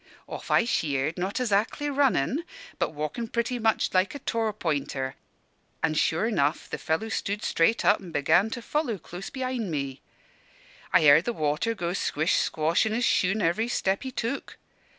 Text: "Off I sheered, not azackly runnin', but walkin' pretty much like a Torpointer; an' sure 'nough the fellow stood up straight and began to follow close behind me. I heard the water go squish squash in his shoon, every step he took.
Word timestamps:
"Off 0.27 0.49
I 0.49 0.65
sheered, 0.65 1.15
not 1.19 1.35
azackly 1.39 1.87
runnin', 1.95 2.43
but 2.79 2.91
walkin' 2.95 3.27
pretty 3.27 3.59
much 3.59 3.93
like 3.93 4.15
a 4.15 4.19
Torpointer; 4.19 5.13
an' 5.83 5.93
sure 5.93 6.31
'nough 6.31 6.67
the 6.67 6.79
fellow 6.79 7.07
stood 7.07 7.41
up 7.41 7.45
straight 7.45 7.83
and 7.85 8.11
began 8.11 8.49
to 8.49 8.63
follow 8.63 8.97
close 8.97 9.29
behind 9.29 9.69
me. 9.69 10.01
I 10.91 11.03
heard 11.03 11.25
the 11.25 11.33
water 11.33 11.75
go 11.75 11.93
squish 11.93 12.37
squash 12.37 12.87
in 12.87 12.93
his 12.93 13.05
shoon, 13.05 13.43
every 13.43 13.67
step 13.67 14.01
he 14.01 14.09
took. 14.09 14.57